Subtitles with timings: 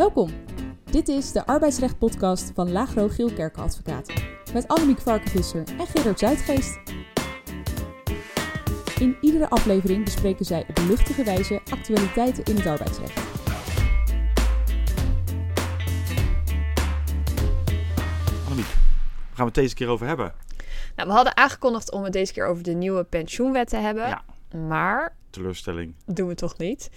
[0.00, 0.30] Welkom.
[0.90, 4.14] Dit is de arbeidsrecht-podcast van Lagro Geelkerken Advocaten.
[4.52, 6.78] Met Annemiek Varkenvisser en Gerard Zuidgeest.
[8.98, 13.18] In iedere aflevering bespreken zij op luchtige wijze actualiteiten in het arbeidsrecht.
[18.44, 20.34] Annemiek, waar gaan we het deze keer over hebben?
[20.96, 24.08] Nou, we hadden aangekondigd om het deze keer over de nieuwe pensioenwet te hebben.
[24.08, 24.24] Ja.
[24.68, 25.94] Maar Teleurstelling.
[26.06, 26.90] doen we toch niet.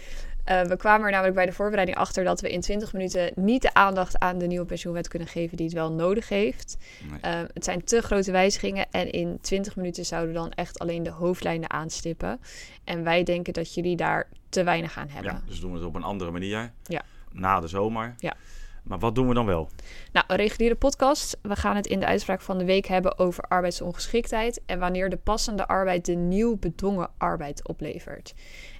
[0.49, 3.61] Uh, we kwamen er namelijk bij de voorbereiding achter dat we in 20 minuten niet
[3.61, 6.77] de aandacht aan de nieuwe pensioenwet kunnen geven die het wel nodig heeft.
[7.09, 7.33] Nee.
[7.33, 11.03] Uh, het zijn te grote wijzigingen en in 20 minuten zouden we dan echt alleen
[11.03, 12.39] de hoofdlijnen aanstippen.
[12.83, 15.31] En wij denken dat jullie daar te weinig aan hebben.
[15.31, 16.71] Ja, dus doen we het op een andere manier.
[16.83, 17.01] Ja.
[17.31, 18.15] Na de zomer.
[18.17, 18.33] Ja.
[18.83, 19.69] Maar wat doen we dan wel?
[20.11, 21.37] Nou, een reguliere podcast.
[21.41, 25.17] We gaan het in de uitspraak van de week hebben over arbeidsongeschiktheid en wanneer de
[25.17, 28.33] passende arbeid de nieuw bedongen arbeid oplevert.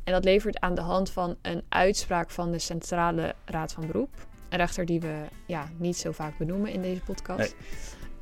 [0.04, 4.28] En dat levert aan de hand van een uitspraak van de Centrale Raad van Beroep,
[4.50, 7.56] een rechter die we ja, niet zo vaak benoemen in deze podcast,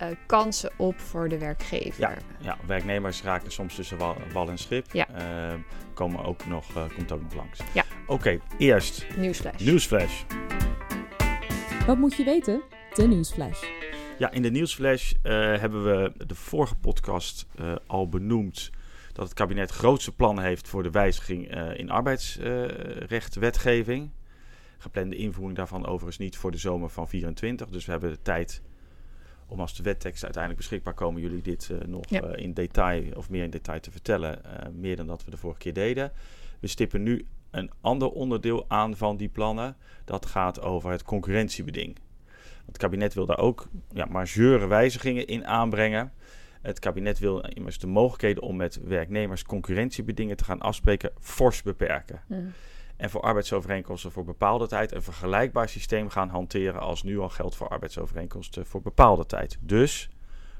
[0.02, 2.00] uh, kansen op voor de werkgever.
[2.00, 4.86] Ja, ja, werknemers raken soms tussen wal, wal en schip.
[4.92, 5.08] Ja.
[5.09, 5.54] Uh,
[5.94, 7.59] komen ook nog, uh, komt ook nog langs.
[7.74, 7.84] Ja.
[8.08, 9.64] Oké, eerst Nieuwsflash.
[9.64, 10.24] nieuwsflash.
[11.88, 12.62] Wat moet je weten?
[12.94, 13.64] De nieuwsflash.
[14.18, 15.18] Ja, in de nieuwsflash uh,
[15.60, 18.70] hebben we de vorige podcast uh, al benoemd
[19.14, 24.09] dat het kabinet grootste plannen heeft voor de wijziging uh, in arbeidsrechtwetgeving.
[24.78, 27.68] Geplande invoering daarvan overigens niet voor de zomer van 24.
[27.68, 28.62] Dus we hebben de tijd
[29.48, 32.36] om als de wetteksten uiteindelijk beschikbaar komen, jullie dit nog Ja.
[32.36, 34.42] in detail of meer in detail te vertellen.
[34.74, 36.12] meer dan dat we de vorige keer deden.
[36.59, 39.76] We stippen nu een ander onderdeel aan van die plannen.
[40.06, 41.98] Dat gaat over het concurrentiebeding.
[42.66, 46.14] Het kabinet wil daar ook ja, majeure wijzigingen in aanbrengen.
[46.62, 52.22] Het kabinet wil immers de mogelijkheden om met werknemers concurrentiebedingen te gaan afspreken fors beperken.
[52.28, 52.54] Mm.
[52.98, 57.56] En voor arbeidsovereenkomsten voor bepaalde tijd een vergelijkbaar systeem gaan hanteren als nu al geldt
[57.56, 59.58] voor arbeidsovereenkomsten voor bepaalde tijd.
[59.62, 60.10] Dus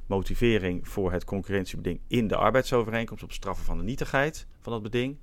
[0.06, 5.18] motivering voor het concurrentiebeding in de arbeidsovereenkomst op straffen van de nietigheid van dat beding.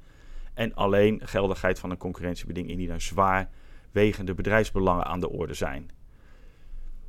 [0.58, 3.50] En alleen geldigheid van een concurrentiebeding indien er zwaar
[3.91, 5.91] wegende bedrijfsbelangen aan de orde zijn.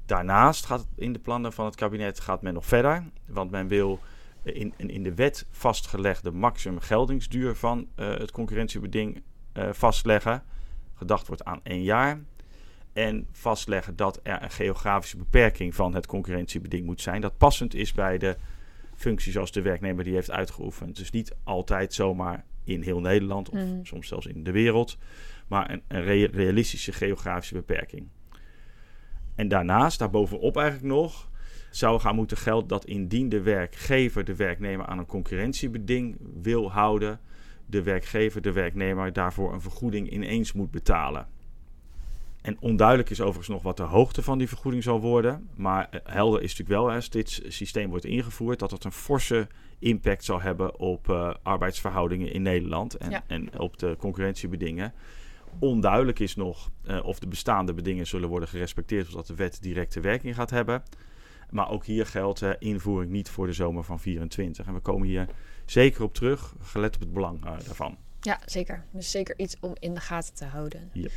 [0.06, 4.00] Daarnaast gaat in de plannen van het kabinet gaat men nog verder, want men wil
[4.44, 9.22] in, in de wet vastgelegde maximum geldingsduur van uh, het concurrentiebeding
[9.54, 10.44] uh, vastleggen.
[10.96, 12.20] Gedacht wordt aan één jaar.
[12.94, 17.22] En vastleggen dat er een geografische beperking van het concurrentiebeding moet zijn.
[17.22, 18.38] Dat passend is bij de
[18.96, 20.96] functie zoals de werknemer die heeft uitgeoefend.
[20.96, 23.86] Dus niet altijd zomaar in heel Nederland of Mm.
[23.86, 24.98] soms zelfs in de wereld,
[25.48, 28.08] maar een, een rea- realistische geografische beperking.
[29.36, 31.30] En daarnaast, daarbovenop eigenlijk nog,
[31.72, 37.20] zou gaan moeten gelden dat indien de werkgever de werknemer aan een concurrentiebeding wil houden,
[37.66, 41.28] de werkgever de werknemer daarvoor een vergoeding ineens moet betalen.
[42.42, 45.50] En onduidelijk is overigens nog wat de hoogte van die vergoeding zal worden.
[45.56, 49.48] Maar eh, helder is natuurlijk wel, als dit systeem wordt ingevoerd, dat het een forse
[49.80, 53.24] impact zal hebben op uh, arbeidsverhoudingen in Nederland en, Ja.
[53.28, 54.94] en op de concurrentiebedingen.
[55.60, 59.58] Onduidelijk is nog uh, of de bestaande bedingen zullen worden gerespecteerd, of dat de wet
[59.62, 60.84] directe werking gaat hebben.
[61.50, 64.68] Maar ook hier geldt uh, invoering niet voor de zomer van 24.
[64.68, 65.28] En we komen hier
[65.66, 67.98] zeker op terug, gelet op het belang daarvan.
[68.22, 68.86] Ja, zeker.
[68.92, 70.90] Dus zeker iets om in de gaten te houden.
[70.94, 71.12] Yep.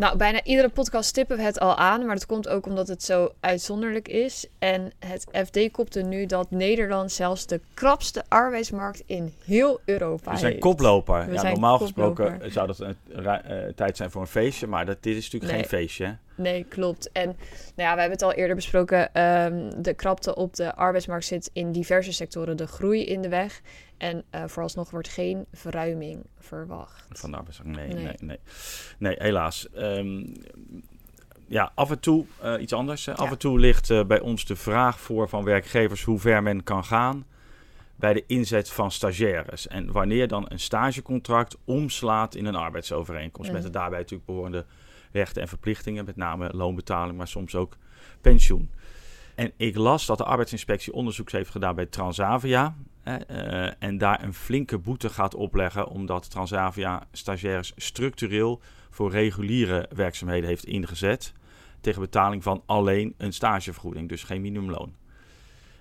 [0.00, 3.02] Nou, bijna iedere podcast stippen we het al aan, maar dat komt ook omdat het
[3.02, 4.46] zo uitzonderlijk is.
[4.58, 10.36] En het FD kopte nu dat Nederland zelfs de krapste arbeidsmarkt in heel Europa We
[10.38, 10.62] zijn heeft.
[10.64, 11.26] koploper.
[11.26, 12.24] We ja, zijn normaal koploper.
[12.26, 15.24] gesproken zou dat een ra- uh, tijd zijn voor een feestje, maar dat, dit is
[15.24, 15.60] natuurlijk Nee.
[15.60, 16.16] geen feestje.
[16.40, 17.12] Nee, klopt.
[17.12, 17.36] En nou
[17.88, 19.14] ja, we hebben het al eerder besproken.
[19.14, 23.60] ehm, de krapte op de arbeidsmarkt zit in diverse sectoren de groei in de weg.
[23.96, 27.06] En uh, vooralsnog wordt geen verruiming verwacht.
[27.18, 28.04] Van de arbeidsmarkt, nee, Nee.
[28.04, 28.38] nee, nee.
[28.98, 29.68] Nee, helaas.
[29.76, 30.32] Um,
[31.46, 33.06] ja, af en toe uh, iets anders.
[33.06, 33.12] Hè.
[33.14, 33.30] Af Ja.
[33.30, 36.84] en toe ligt uh, bij ons de vraag voor van werkgevers hoe ver men kan
[36.84, 37.24] gaan
[37.96, 39.68] bij de inzet van stagiaires.
[39.68, 43.50] En wanneer dan een stagecontract omslaat in een arbeidsovereenkomst.
[43.50, 43.56] Mhm.
[43.60, 44.64] Met de daarbij natuurlijk behorende
[45.12, 46.04] rechten en verplichtingen.
[46.04, 47.76] Met name loonbetaling, maar soms ook
[48.20, 48.70] pensioen.
[49.34, 52.74] En ik las dat de arbeidsinspectie onderzoek heeft gedaan bij Transavia.
[53.02, 55.88] Eh, en daar een flinke boete gaat opleggen.
[55.88, 61.32] Omdat Transavia stagiaires structureel voor reguliere werkzaamheden heeft ingezet.
[61.80, 64.08] Tegen betaling van alleen een stagevergoeding.
[64.08, 64.94] Dus geen minimumloon.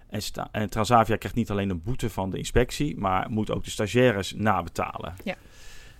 [0.09, 0.21] En,
[0.51, 2.97] en Transavia krijgt niet alleen een boete van de inspectie.
[2.97, 5.13] Maar moet ook de stagiaires nabetalen.
[5.23, 5.35] Ja.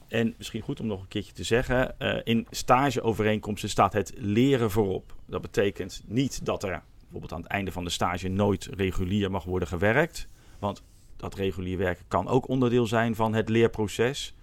[0.09, 1.99] En misschien goed om nog een keertje te zeggen.
[1.99, 5.15] eh, in stageovereenkomsten staat het leren voorop.
[5.25, 9.43] Dat betekent niet dat er bijvoorbeeld aan het einde van de stage nooit regulier mag
[9.43, 10.27] worden gewerkt.
[10.59, 10.83] Want
[11.15, 14.33] dat regulier werken kan ook onderdeel zijn van het leerproces.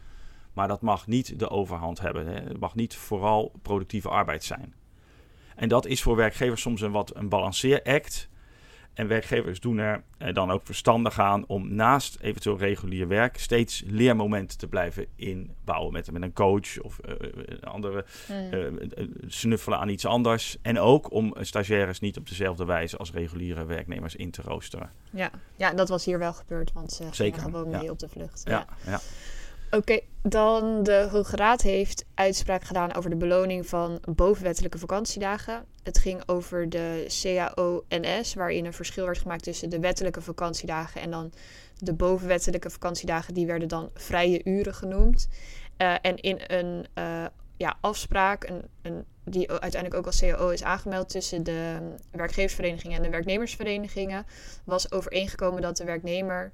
[0.53, 2.27] Maar dat mag niet de overhand hebben.
[2.27, 2.41] Hè.
[2.41, 4.75] Het mag niet vooral productieve arbeid zijn.
[5.57, 8.29] En dat is voor werkgevers soms een wat een balanceeract.
[8.97, 13.83] En werkgevers doen er eh, dan ook verstandig aan om naast eventueel regulier werk steeds
[13.87, 15.93] leermomenten te blijven inbouwen.
[15.93, 20.57] Met, met een coach of uh, andere uh, snuffelen aan iets anders.
[20.63, 24.91] En ook om stagiaires niet op dezelfde wijze als reguliere werknemers in te roosteren.
[25.11, 28.43] Ja, ja dat was hier wel gebeurd, want ze Zeker, gewoon mee op de vlucht.
[28.45, 28.67] ja.
[28.87, 29.01] ja.
[29.71, 35.65] Oké, dan de Hoge Raad heeft uitspraak gedaan over de beloning van bovenwettelijke vakantiedagen.
[35.87, 41.11] Het ging over de CAO-NS, waarin een verschil werd gemaakt tussen de wettelijke vakantiedagen en
[41.11, 41.33] dan
[41.79, 43.35] de bovenwettelijke vakantiedagen.
[43.35, 45.29] Die werden dan vrije uren genoemd.
[45.79, 50.63] Uh, en in een uh, ja, afspraak, een, een, die uiteindelijk ook als CAO is
[50.63, 51.79] aangemeld tussen de
[52.11, 54.27] werkgeversverenigingen en de werknemersverenigingen,
[54.65, 56.53] was overeengekomen dat de werknemer,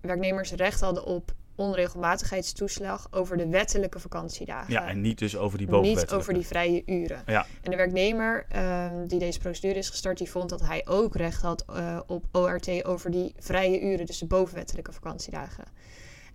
[0.00, 4.72] werknemers recht hadden op onregelmatigheidstoeslag over de wettelijke vakantiedagen.
[4.72, 6.14] Ja, en niet dus over die bovenwettelijke.
[6.14, 7.22] Niet over die vrije uren.
[7.26, 7.46] Ja.
[7.62, 11.42] En de werknemer um, die deze procedure is gestart, die vond dat hij ook recht
[11.42, 15.64] had uh, op ORT over die vrije uren, dus de bovenwettelijke vakantiedagen.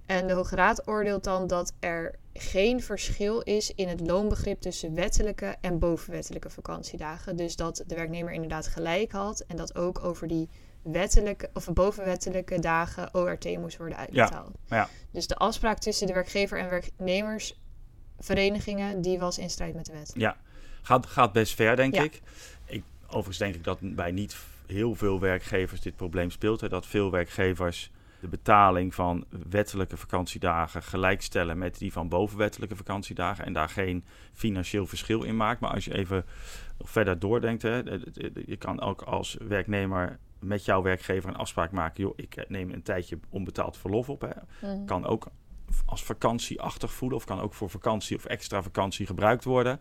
[0.08, 4.94] En de Hoge Raad oordeelt dan dat er geen verschil is in het loonbegrip tussen
[4.94, 7.36] wettelijke en bovenwettelijke vakantiedagen.
[7.36, 10.50] Dus dat de werknemer inderdaad gelijk had en dat ook over die
[10.82, 14.52] wettelijke of bovenwettelijke dagen ORT moest worden uitbetaald.
[14.66, 14.90] Ja, ja.
[15.12, 20.12] Dus de afspraak tussen de werkgever en werknemersverenigingen, die was in strijd met de wet.
[20.16, 20.38] Ja,
[20.82, 22.22] gaat, gaat best ver, denk ik.
[22.66, 22.84] ik.
[23.06, 24.36] Overigens denk ik dat bij niet
[24.68, 26.62] heel veel werkgevers dit probleem speelt.
[26.62, 33.46] Hè, dat veel werkgevers de betaling van wettelijke vakantiedagen gelijkstellen met die van bovenwettelijke vakantiedagen
[33.46, 35.60] en daar geen financieel verschil in maakt.
[35.60, 36.26] Maar als je even
[36.80, 37.78] verder doordenkt, hè,
[38.46, 42.04] je kan ook als werknemer met jouw werkgever een afspraak maken.
[42.04, 44.22] Joh, ik neem een tijdje onbetaald verlof op.
[44.22, 44.68] Hè.
[44.68, 44.86] Mhm.
[44.86, 45.28] Kan ook
[45.86, 49.80] als vakantieachtig voelen of kan ook voor vakantie of extra vakantie gebruikt worden.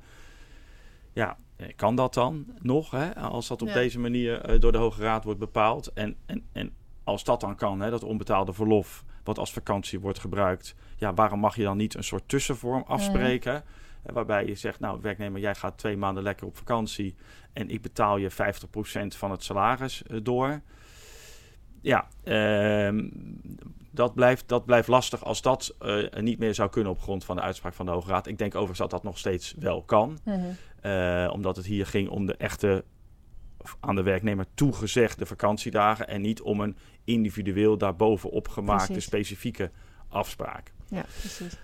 [1.13, 4.79] Ja, eh, kan dat dan nog, hè, als dat op deze manier eh, door de
[4.79, 5.93] Hoge Raad wordt bepaald?
[5.93, 6.75] En, en, en
[7.07, 11.41] als dat dan kan, hè, dat onbetaalde verlof, wat als vakantie wordt gebruikt, ja, waarom
[11.41, 13.65] mag je dan niet een soort tussenvorm afspreken?
[14.03, 17.15] Waarbij je zegt, nou werknemer, jij gaat twee maanden lekker op vakantie
[17.53, 18.35] en ik betaal je 50%
[19.07, 20.61] van het salaris eh, door.
[21.81, 23.03] Ja, uh,
[23.91, 27.37] dat, blijft, dat blijft lastig als dat uh, niet meer zou kunnen op grond van
[27.37, 28.27] de uitspraak van de Hoge Raad.
[28.27, 30.19] Ik denk overigens dat dat nog steeds wel kan.
[30.25, 30.41] Mhm.
[30.83, 32.85] Uh, omdat het hier ging om de echte
[33.81, 39.71] aan de werknemer toegezegde vakantiedagen en niet om een individueel daarbovenop gemaakte specifieke
[40.09, 40.73] afspraak.
[40.89, 41.57] Ja, precies.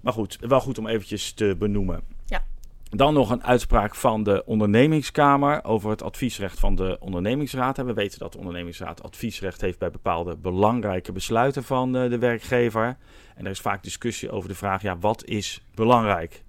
[0.00, 2.02] Maar goed, wel goed om eventjes te benoemen.
[2.26, 2.44] Ja.
[2.90, 7.76] Dan nog een uitspraak van de ondernemingskamer over het adviesrecht van de ondernemingsraad.
[7.76, 12.96] we weten dat de ondernemingsraad adviesrecht heeft bij bepaalde belangrijke besluiten van eh, de werkgever.
[13.34, 16.43] En er is vaak discussie over de vraag, ja, wat is belangrijk?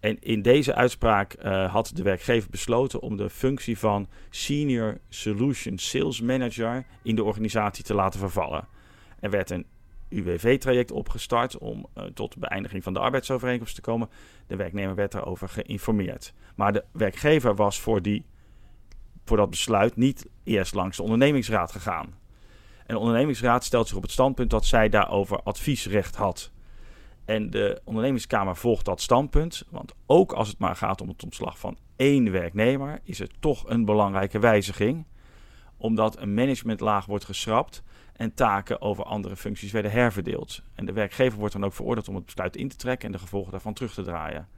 [0.00, 5.78] En in deze uitspraak uh, had de werkgever besloten om de functie van Senior Solution
[5.78, 8.68] Sales Manager in de organisatie te laten vervallen.
[9.20, 9.66] Er werd een
[10.08, 14.08] UWV-traject opgestart om uh, tot beëindiging van de arbeidsovereenkomst te komen.
[14.46, 16.32] De werknemer werd daarover geïnformeerd.
[16.54, 18.24] Maar de werkgever was voor, die,
[19.24, 22.14] voor dat besluit niet eerst langs de ondernemingsraad gegaan.
[22.86, 26.52] En de ondernemingsraad stelt zich op het standpunt dat zij daarover adviesrecht had.
[27.26, 31.58] En de ondernemingskamer volgt dat standpunt, want ook als het maar gaat om het ontslag
[31.58, 35.04] van één werknemer, is het toch een belangrijke wijziging,
[35.76, 40.62] omdat een managementlaag wordt geschrapt en taken over andere functies werden herverdeeld.
[40.74, 43.18] En de werkgever wordt dan ook veroordeeld om het besluit in te trekken en de
[43.18, 44.48] gevolgen daarvan terug te draaien.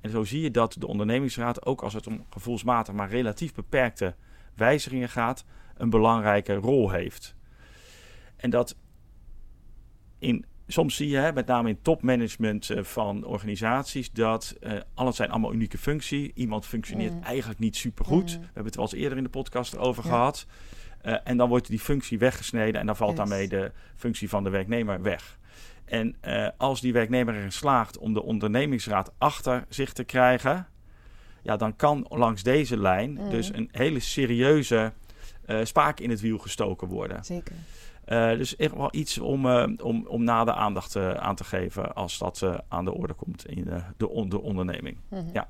[0.00, 4.14] En zo zie je dat de ondernemingsraad, ook als het om gevoelsmatig maar relatief beperkte
[4.54, 5.44] wijzigingen gaat,
[5.76, 7.34] een belangrijke rol heeft.
[8.36, 8.76] En dat
[10.18, 15.16] in, soms zie je, hè, met name in topmanagement uh, van organisaties, dat uh, alles
[15.16, 16.30] zijn allemaal unieke functies.
[16.34, 17.22] Iemand functioneert mm.
[17.22, 18.30] eigenlijk niet supergoed.
[18.30, 18.40] Mm.
[18.40, 20.46] We hebben het wel eens eerder in de podcast over gehad.
[21.04, 24.50] Uh, en dan wordt die functie weggesneden en dan valt daarmee de functie van de
[24.50, 25.38] werknemer weg.
[25.84, 26.16] En
[26.56, 30.66] als die werknemer erin slaagt om de ondernemingsraad achter zich te krijgen,
[31.42, 33.30] ja, dan kan langs deze lijn mm.
[33.30, 34.92] dus een hele serieuze
[35.62, 37.24] spaak in het wiel gestoken worden.
[37.24, 37.54] Zeker.
[38.06, 39.46] Dus echt wel iets om,
[39.82, 43.70] om, om na de aandacht aan te geven als dat aan de orde komt in
[43.96, 44.96] de, on de onderneming.
[45.08, 45.30] Mm -hmm.
[45.32, 45.48] Ja.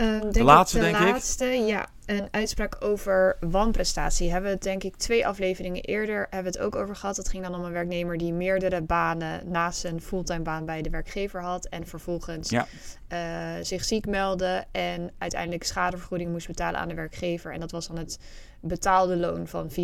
[0.00, 1.68] Uh, de laatste, de denk laatste, ik.
[1.68, 4.30] Ja, een uitspraak over wanprestatie.
[4.30, 7.16] Hebben we het denk ik twee afleveringen eerder hebben we het ook over gehad.
[7.16, 10.90] Dat ging dan om een werknemer die meerdere banen naast zijn fulltime baan bij de
[10.90, 11.66] werkgever had.
[11.66, 12.66] En vervolgens ja.
[13.12, 17.52] uh, zich ziek meldde en uiteindelijk schadevergoeding moest betalen aan de werkgever.
[17.52, 18.18] En dat was dan het
[18.60, 19.76] betaalde loon van 44.000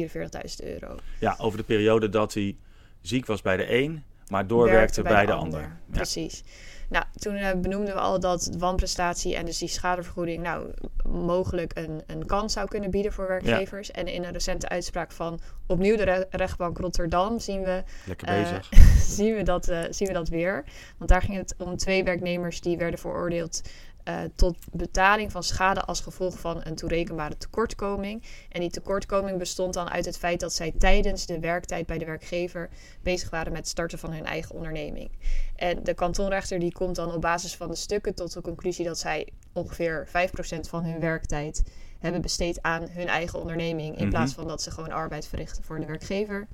[0.56, 0.96] euro.
[1.20, 2.56] Ja, over de periode dat hij
[3.00, 5.60] ziek was bij de een maar doorwerkte werkte bij, de ander.
[5.60, 5.78] Ja.
[5.90, 6.44] Precies.
[6.88, 10.70] Nou, toen eh, benoemden we al dat wanprestatie en dus die schadevergoeding nou
[11.08, 13.90] mogelijk een, een kans zou kunnen bieden voor werkgevers.
[13.90, 18.42] En in een recente uitspraak van opnieuw de re- rechtbank Rotterdam zien we, Lekker eh,
[18.42, 18.68] bezig.
[19.16, 20.64] zien, we dat, eh, zien we dat weer.
[20.98, 23.62] Want daar ging het om twee werknemers die werden veroordeeld
[24.06, 28.22] eh, tot betaling van schade als gevolg van een toerekenbare tekortkoming.
[28.48, 32.04] En die tekortkoming bestond dan uit het feit dat zij tijdens de werktijd bij de
[32.04, 32.68] werkgever
[33.02, 35.10] bezig waren met het starten van hun eigen onderneming.
[35.56, 38.98] En de kantonrechter die komt dan op basis van de stukken tot de conclusie dat
[38.98, 41.62] zij ongeveer 5% van hun werktijd
[41.98, 43.96] hebben besteed aan hun eigen onderneming.
[43.96, 44.10] In Mhm.
[44.10, 46.46] plaats van dat ze gewoon arbeid verrichten voor de werkgever.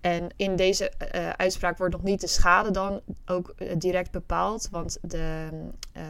[0.00, 4.68] En in deze eh, uitspraak wordt nog niet de schade dan ook eh, direct bepaald.
[4.70, 5.48] Want de,
[5.92, 6.02] eh,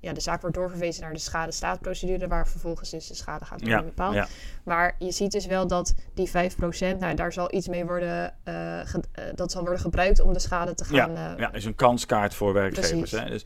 [0.00, 3.78] ja, de zaak wordt doorverwezen naar de schade-staatprocedure, waar vervolgens dus de schade gaat worden
[3.78, 4.14] Ja, bepaald.
[4.14, 4.26] ja.
[4.64, 8.54] Maar je ziet dus wel dat die 5%, nou, daar zal iets mee worden, eh,
[8.84, 11.12] ge- eh, dat zal worden gebruikt om de schade te gaan.
[11.12, 13.10] Ja, eh, ja, is een kanskaart voor werkgevers.
[13.10, 13.24] Hè?
[13.30, 13.44] Dus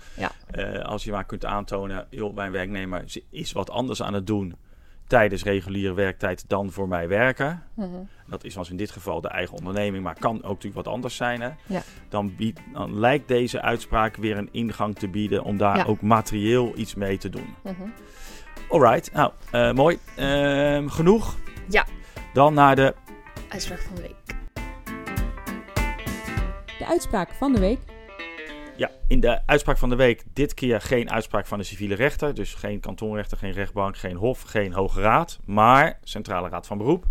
[0.82, 4.54] als je maar kunt aantonen, joh, mijn werknemer is wat anders aan het doen
[5.06, 7.62] tijdens reguliere werktijd dan voor mij werken.
[7.74, 7.88] mhm.
[8.26, 11.16] Dat is als in dit geval de eigen onderneming, maar kan ook natuurlijk wat anders
[11.16, 11.40] zijn.
[11.40, 11.48] Hè?
[11.66, 11.82] Ja.
[12.08, 15.84] Dan, biedt, dan lijkt deze uitspraak weer een ingang te bieden om daar Ja.
[15.84, 17.54] ook materieel iets mee te doen.
[17.62, 17.82] Mhm.
[18.68, 19.98] Alright, nou, eh, mooi.
[20.16, 21.36] Ehm, genoeg?
[21.68, 21.86] Ja.
[22.32, 22.94] Dan naar de
[23.48, 24.14] Uitspraak van de week.
[26.78, 27.78] De uitspraak van de week.
[28.82, 32.34] Ja, in de uitspraak van de week dit keer geen uitspraak van de civiele rechter.
[32.34, 35.38] Dus geen kantonrechter, geen rechtbank, geen hof, geen hoge raad.
[35.44, 37.04] Maar Centrale Raad van Beroep.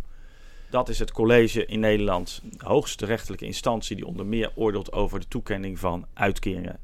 [0.70, 3.96] Dat is het college in Nederland, de hoogste rechterlijke instantie...
[3.96, 6.80] die onder meer oordeelt over de toekenning van uitkeringen.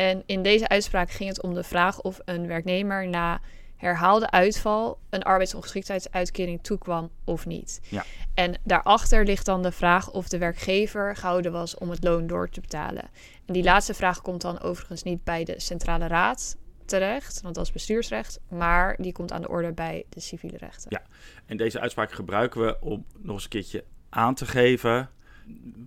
[0.00, 3.40] En in deze uitspraak ging het om de vraag of een werknemer na
[3.80, 7.80] herhaalde uitval een arbeidsongeschiktheidsuitkering toekwam of niet.
[7.88, 8.04] Ja.
[8.34, 12.48] En daarachter ligt dan de vraag of de werkgever gehouden was om het loon door
[12.48, 13.10] te betalen.
[13.46, 17.64] En die laatste vraag komt dan overigens niet bij de Centrale Raad terecht, want dat
[17.64, 20.90] is bestuursrecht, maar die komt aan de orde bij de civiele rechten.
[20.90, 21.02] Ja.
[21.46, 25.10] En deze uitspraak gebruiken we om nog eens een keertje aan te geven...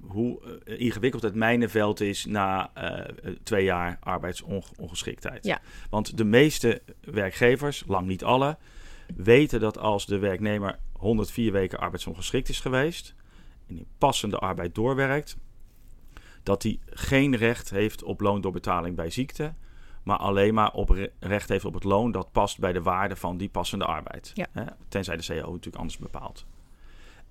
[0.02, 5.46] hoe eh, ingewikkeld het mijnenveld is na eh, twee jaar arbeidsongeschiktheid.
[5.46, 5.62] Ja.
[5.90, 8.58] Want de meeste werkgevers, lang niet alle,
[9.16, 13.16] weten dat als de werknemer 104 weken arbeidsongeschikt is geweest
[13.68, 15.38] en in passende arbeid doorwerkt,
[16.44, 19.54] dat hij geen recht heeft op loondoorbetaling bij ziekte,
[20.04, 23.16] maar alleen maar op re- recht heeft op het loon dat past bij de waarde
[23.16, 24.32] van die passende arbeid.
[24.34, 24.48] Ja.
[24.88, 26.46] Tenzij de CO natuurlijk anders bepaalt.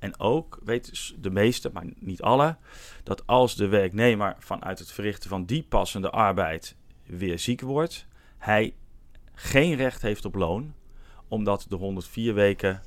[0.03, 2.57] En ook weten de meeste, maar niet alle,
[3.03, 8.07] dat als de werknemer vanuit het verrichten van die passende arbeid weer ziek wordt,
[8.39, 8.75] hij
[9.35, 10.75] geen recht heeft op loon,
[11.29, 12.83] omdat de 104 weken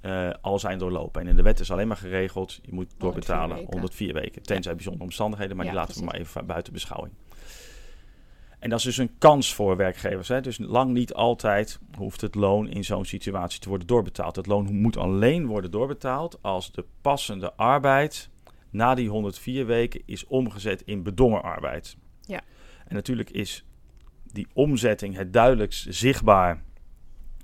[0.00, 1.20] eh, al zijn doorlopen.
[1.20, 3.72] En in de wet is alleen maar geregeld, je moet 104 doorbetalen weken.
[3.72, 7.14] 104 weken, tenzij bijzondere omstandigheden, maar Ja, die laten we maar even buiten beschouwing.
[8.60, 10.28] En dat is dus een kans voor werkgevers.
[10.28, 10.40] Hè?
[10.40, 14.36] Dus lang niet altijd hoeft het loon in zo'n situatie te worden doorbetaald.
[14.36, 18.30] Het loon moet alleen worden doorbetaald als de passende arbeid
[18.70, 21.96] na die 104 weken is omgezet in bedongen arbeid.
[22.20, 22.40] Ja.
[22.86, 23.64] En natuurlijk is
[24.24, 26.62] die omzetting het duidelijkst zichtbaar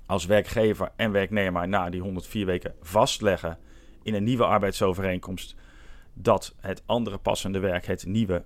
[0.05, 3.57] als werkgever en werknemer na die 104 weken vastleggen
[4.03, 5.55] in een nieuwe arbeidsovereenkomst
[6.13, 8.43] dat het andere passende werk het nieuwe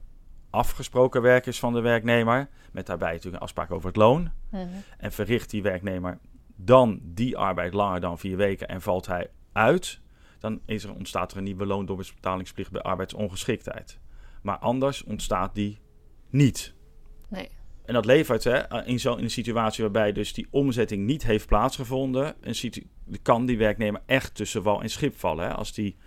[0.51, 4.31] afgesproken werk is van de werknemer, met daarbij natuurlijk een afspraak over het loon.
[4.49, 4.67] Mhm.
[4.97, 6.19] En verricht die werknemer
[6.55, 10.01] dan die arbeid langer dan vier weken en valt hij uit,
[10.39, 13.99] dan is er, ontstaat er een nieuwe loondoorbetalingsplicht bij arbeidsongeschiktheid.
[14.41, 15.79] Maar anders ontstaat die
[16.29, 16.73] niet.
[17.27, 17.49] Nee.
[17.85, 21.47] En dat levert hè, in zo'n in een situatie waarbij dus die omzetting niet heeft
[21.47, 22.89] plaatsgevonden, een
[23.21, 25.45] kan die werknemer echt tussen wal en schip vallen.
[25.45, 25.53] Hè?
[25.53, 25.97] Als die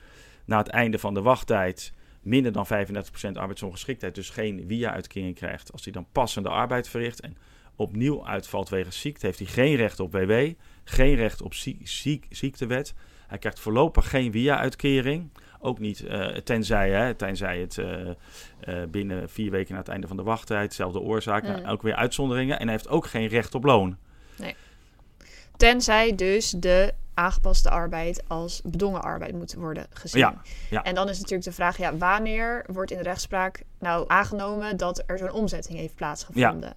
[0.46, 1.92] na het einde van de wachttijd
[2.24, 7.36] minder dan 35% arbeidsongeschiktheid, dus geen WIA-uitkering krijgt, als hij dan passende arbeid verricht en
[7.76, 10.52] opnieuw uitvalt wegens ziekte, heeft hij geen recht op WW,
[10.84, 12.94] geen recht op ziek, ziek, ziektewet.
[13.26, 15.30] Hij krijgt voorlopig geen WIA-uitkering.
[15.60, 18.10] Ook niet eh, tenzij, hè, tenzij het eh,
[18.60, 21.48] eh, binnen vier weken na het einde van de wachttijd, dezelfde oorzaak, Mm.
[21.48, 22.58] nou, ook weer uitzonderingen.
[22.58, 23.96] En hij heeft ook geen recht op loon.
[25.56, 30.20] Tenzij dus de aangepaste arbeid als bedongen arbeid moet worden gezien.
[30.20, 30.82] Ja, ja.
[30.82, 35.02] En dan is natuurlijk de vraag, ja, wanneer wordt in de rechtspraak nou aangenomen dat
[35.06, 36.74] er zo'n omzetting heeft plaatsgevonden?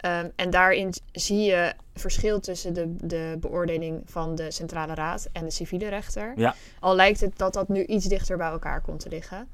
[0.00, 5.44] Ehm, en daarin zie je verschil tussen de, de beoordeling van de Centrale Raad en
[5.44, 6.32] de civiele rechter.
[6.36, 6.54] Ja.
[6.78, 9.48] Al lijkt het dat dat nu iets dichter bij elkaar komt te liggen.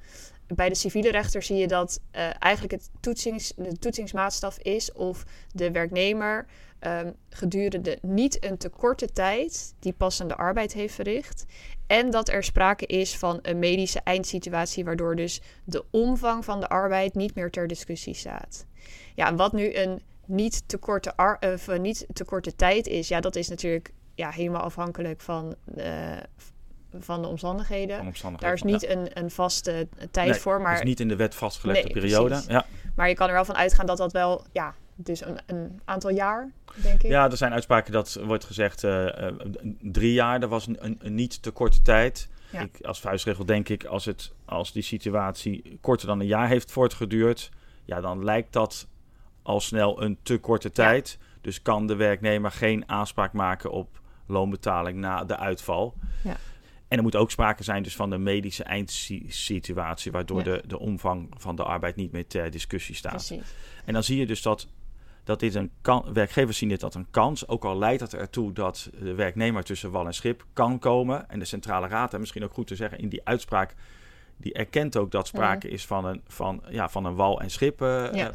[0.46, 5.24] bij de civiele rechter zie je dat eh, eigenlijk het toetsings, de toetsingsmaatstaf is of
[5.52, 6.46] de werknemer
[6.78, 11.44] ehm, gedurende niet een te korte tijd die passende arbeid heeft verricht.
[11.86, 16.68] En dat er sprake is van een medische eindsituatie, waardoor dus de omvang van de
[16.68, 18.66] arbeid niet meer ter discussie staat.
[19.14, 21.12] Ja, wat nu een niet te korte,
[21.54, 25.54] of, eh, niet te korte tijd is, ja, dat is natuurlijk ja, helemaal afhankelijk van,
[25.76, 26.16] eh,
[26.98, 27.96] van de omstandigheden.
[27.96, 28.58] Van omstandigheden.
[28.58, 31.16] Daar is niet een, een vaste tijd Nee, voor, Het maar, is niet in de
[31.16, 32.28] wet vastgelegde Nee, periode.
[32.28, 32.46] precies.
[32.46, 32.66] Ja.
[32.96, 36.10] maar je kan er wel van uitgaan dat dat wel, ja, dus een, een aantal
[36.10, 36.50] jaar,
[36.82, 37.10] denk ik.
[37.10, 39.34] ja, er zijn uitspraken dat wordt gezegd eh, eh,
[39.80, 40.40] drie jaar.
[40.40, 42.28] Dat was een, een, een niet te korte tijd.
[42.52, 42.60] Ja.
[42.60, 46.72] Ik, als vuistregel denk ik, als, het, als die situatie korter dan een jaar heeft
[46.72, 47.50] voortgeduurd,
[47.84, 48.86] ja, dan lijkt dat
[49.42, 51.18] al snel een te korte tijd.
[51.40, 55.94] Dus kan de werknemer geen aanspraak maken op loonbetaling na de uitval.
[56.24, 56.36] Ja.
[56.88, 60.44] En er moet ook sprake zijn dus van de medische eindsituatie, waardoor Ja.
[60.44, 63.12] de, de omvang van de arbeid niet meer ter discussie staat.
[63.26, 63.54] Precies.
[63.84, 64.66] En dan zie je dus dat,
[65.26, 67.48] dat dit een kan, werkgevers zien dit als een kans.
[67.48, 71.28] Ook al leidt het ertoe dat de werknemer tussen wal en schip kan komen.
[71.30, 73.74] En de Centrale Raad, en misschien ook goed te zeggen, in die uitspraak,
[74.36, 77.82] die erkent ook dat sprake is van een, van, ja, van een wal- en schip
[77.82, 78.32] eh, Ja.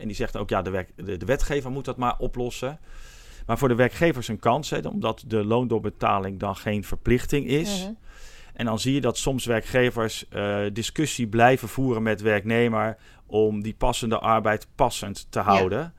[0.00, 2.78] En die zegt ook, ja, de, werk, de, de wetgever moet dat maar oplossen.
[3.46, 7.82] Maar voor de werkgevers een kans, hè, omdat de loondoorbetaling dan geen verplichting is.
[7.82, 7.92] Mhm.
[8.54, 13.74] En dan zie je dat soms werkgevers eh, discussie blijven voeren met werknemer om die
[13.74, 15.92] passende arbeid passend te houden.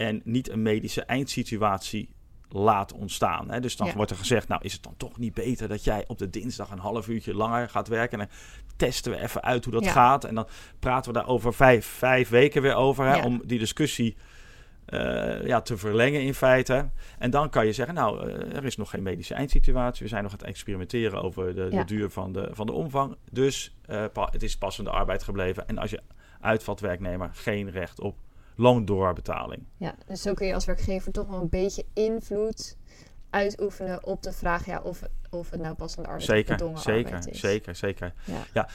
[0.00, 2.08] En niet een medische eindsituatie
[2.48, 3.50] laat ontstaan.
[3.50, 3.60] Hè.
[3.60, 3.94] Dus dan Ja.
[3.94, 6.70] wordt er gezegd, nou is het dan toch niet beter dat jij op de dinsdag
[6.70, 8.20] een half uurtje langer gaat werken.
[8.20, 8.36] En dan
[8.76, 9.90] testen we even uit hoe dat Ja.
[9.90, 10.24] gaat.
[10.24, 10.46] En dan
[10.78, 13.04] praten we daar over vijf, vijf weken weer over.
[13.06, 13.24] Hè, Ja.
[13.24, 14.16] Om die discussie
[14.86, 16.90] eh, ja, te verlengen in feite.
[17.18, 20.02] En dan kan je zeggen, nou, eh, er is nog geen medische eindsituatie.
[20.02, 23.16] We zijn nog aan het experimenteren over de, de duur van de, van de omvang.
[23.30, 25.68] Dus eh, het is passende arbeid gebleven.
[25.68, 26.00] En als je
[26.40, 28.16] uitvalt werknemer, geen recht op
[28.56, 29.62] loondoorbetaling.
[29.76, 32.76] Ja, dus zo kun je als werkgever toch wel een beetje invloed
[33.30, 37.40] uitoefenen op de vraag ja, of, of het nou passende arbeid Zeker, zeker, arbeid is.
[37.40, 38.12] zeker, zeker.
[38.52, 38.68] Ja.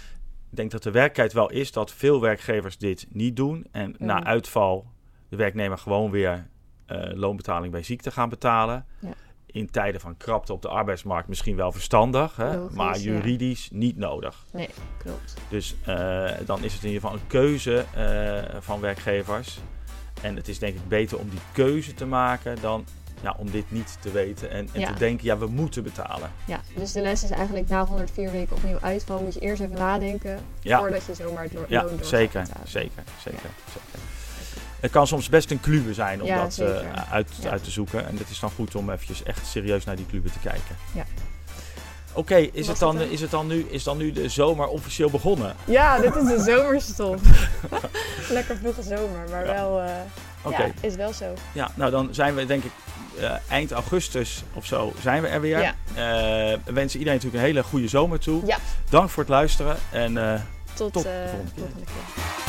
[0.49, 3.67] Ik denk dat de werkelijkheid wel is dat veel werkgevers dit niet doen.
[3.71, 4.85] En na uitval
[5.29, 6.47] de werknemer gewoon weer
[6.85, 8.85] eh, loonbetaling bij ziekte gaan betalen.
[8.99, 9.13] Ja.
[9.55, 12.57] In tijden van krapte op de arbeidsmarkt misschien wel verstandig, hè?
[12.57, 13.01] Logisch, maar ja.
[13.01, 14.45] juridisch niet nodig.
[14.51, 15.33] Nee, klopt.
[15.49, 19.59] Dus eh, dan is het in ieder geval een keuze eh, van werkgevers.
[20.21, 22.85] En het is denk ik beter om die keuze te maken dan
[23.21, 24.87] ja, om dit niet te weten en, en Ja.
[24.93, 26.31] te denken, ja, we moeten betalen.
[26.47, 29.75] Ja, dus de les is eigenlijk na 104 weken opnieuw uitval moet je eerst even
[29.77, 30.79] nadenken Ja.
[30.79, 32.67] voordat je zomaar het lo- Ja, loon door gaat zeker, betalen.
[32.67, 33.94] zeker, zeker, zeker.
[34.85, 36.67] Het kan soms best een kluwe zijn om Ja, dat eh,
[37.11, 37.49] uit, Ja.
[37.49, 38.07] uit te zoeken.
[38.07, 40.75] En het is dan goed om eventjes echt serieus naar die kluwe te kijken.
[40.93, 41.03] Ja.
[42.13, 45.55] Oké, is, het dan, is, het dan nu, is dan nu de zomer officieel begonnen?
[45.65, 47.19] Ja, dit is de zomerstop.
[48.29, 49.53] Lekker vroege zomer, maar Ja.
[49.53, 49.89] wel, eh,
[50.43, 51.33] Oké, ja, is wel zo.
[51.51, 52.71] ja, nou dan zijn we denk ik
[53.19, 55.61] eh, eind augustus of zo zijn we er weer.
[55.61, 55.75] Ja.
[55.93, 58.45] Eh, we wensen iedereen natuurlijk een hele goede zomer toe.
[58.45, 58.57] Ja.
[58.89, 60.39] Dank voor het luisteren en eh,
[60.73, 61.63] Tot, Tot de eh, volgende keer.
[61.63, 62.44] volgende keer.